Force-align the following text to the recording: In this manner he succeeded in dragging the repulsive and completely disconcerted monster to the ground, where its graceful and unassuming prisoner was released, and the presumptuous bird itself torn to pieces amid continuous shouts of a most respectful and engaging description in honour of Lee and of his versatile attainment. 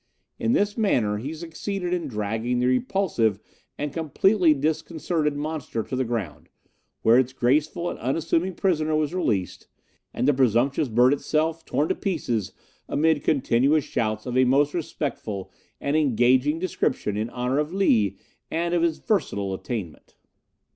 In 0.39 0.53
this 0.53 0.79
manner 0.79 1.17
he 1.19 1.31
succeeded 1.31 1.93
in 1.93 2.07
dragging 2.07 2.57
the 2.57 2.65
repulsive 2.65 3.39
and 3.77 3.93
completely 3.93 4.51
disconcerted 4.55 5.35
monster 5.37 5.83
to 5.83 5.95
the 5.95 6.03
ground, 6.03 6.49
where 7.03 7.19
its 7.19 7.33
graceful 7.33 7.87
and 7.87 7.99
unassuming 7.99 8.55
prisoner 8.55 8.95
was 8.95 9.13
released, 9.13 9.67
and 10.11 10.27
the 10.27 10.33
presumptuous 10.33 10.87
bird 10.89 11.13
itself 11.13 11.65
torn 11.65 11.87
to 11.89 11.93
pieces 11.93 12.51
amid 12.89 13.23
continuous 13.23 13.83
shouts 13.83 14.25
of 14.25 14.35
a 14.35 14.43
most 14.43 14.73
respectful 14.73 15.51
and 15.79 15.95
engaging 15.95 16.57
description 16.57 17.15
in 17.15 17.29
honour 17.29 17.59
of 17.59 17.71
Lee 17.71 18.17
and 18.49 18.73
of 18.73 18.81
his 18.81 18.97
versatile 18.97 19.53
attainment. 19.53 20.15